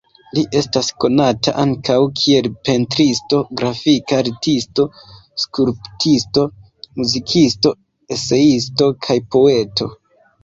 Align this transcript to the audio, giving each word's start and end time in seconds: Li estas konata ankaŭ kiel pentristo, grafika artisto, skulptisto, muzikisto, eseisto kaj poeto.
Li 0.35 0.41
estas 0.59 0.87
konata 1.03 1.51
ankaŭ 1.63 1.97
kiel 2.21 2.47
pentristo, 2.69 3.41
grafika 3.59 4.17
artisto, 4.21 4.85
skulptisto, 5.43 6.45
muzikisto, 7.01 7.75
eseisto 8.17 8.89
kaj 9.09 9.19
poeto. 9.37 9.89